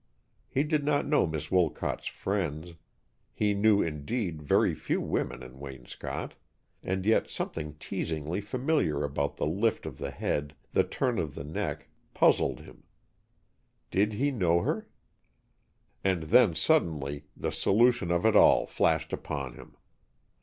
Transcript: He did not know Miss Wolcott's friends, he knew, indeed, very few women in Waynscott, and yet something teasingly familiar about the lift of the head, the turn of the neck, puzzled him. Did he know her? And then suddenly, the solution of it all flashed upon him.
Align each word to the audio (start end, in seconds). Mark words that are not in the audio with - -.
He 0.49 0.63
did 0.63 0.83
not 0.83 1.05
know 1.05 1.27
Miss 1.27 1.51
Wolcott's 1.51 2.07
friends, 2.07 2.73
he 3.31 3.53
knew, 3.53 3.83
indeed, 3.83 4.41
very 4.41 4.73
few 4.73 4.99
women 4.99 5.43
in 5.43 5.59
Waynscott, 5.59 6.33
and 6.81 7.05
yet 7.05 7.29
something 7.29 7.75
teasingly 7.75 8.41
familiar 8.41 9.03
about 9.03 9.37
the 9.37 9.45
lift 9.45 9.85
of 9.85 9.99
the 9.99 10.09
head, 10.09 10.55
the 10.71 10.83
turn 10.83 11.19
of 11.19 11.35
the 11.35 11.43
neck, 11.43 11.87
puzzled 12.15 12.61
him. 12.61 12.81
Did 13.91 14.13
he 14.13 14.31
know 14.31 14.61
her? 14.61 14.87
And 16.03 16.23
then 16.23 16.55
suddenly, 16.55 17.25
the 17.37 17.51
solution 17.51 18.09
of 18.09 18.25
it 18.25 18.35
all 18.35 18.65
flashed 18.65 19.13
upon 19.13 19.53
him. 19.53 19.77